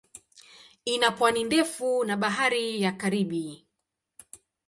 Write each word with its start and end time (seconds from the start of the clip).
Ina 0.85 1.11
pwani 1.11 1.43
ndefu 1.43 2.03
na 2.03 2.17
Bahari 2.17 2.81
ya 2.81 2.91
Karibi. 2.91 3.65